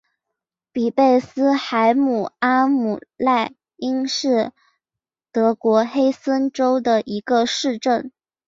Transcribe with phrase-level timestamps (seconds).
[0.71, 4.51] 比贝斯海姆阿姆赖因是
[5.31, 8.11] 德国黑森州的一个市镇。